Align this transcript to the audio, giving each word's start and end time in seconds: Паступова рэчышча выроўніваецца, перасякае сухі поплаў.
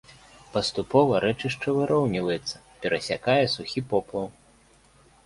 Паступова 0.53 1.19
рэчышча 1.25 1.69
выроўніваецца, 1.79 2.55
перасякае 2.87 3.37
сухі 3.57 3.85
поплаў. 3.93 4.27